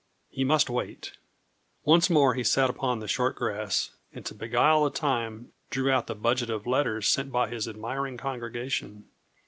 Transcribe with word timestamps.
He 0.31 0.43
must 0.43 0.67
wait. 0.67 1.15
Once 1.83 2.09
more 2.09 2.33
he 2.33 2.43
sat 2.43 2.71
upon 2.71 2.97
the 3.01 3.07
short 3.07 3.35
grass, 3.35 3.91
and 4.11 4.25
to 4.25 4.33
beguile 4.33 4.83
the 4.83 4.89
time, 4.89 5.51
drew 5.69 5.91
out 5.91 6.07
the 6.07 6.15
budget 6.15 6.49
of 6.49 6.65
letters 6.65 7.07
sent 7.07 7.31
by 7.31 7.49
his 7.51 7.67
admiring 7.67 8.17
congregation. 8.17 9.07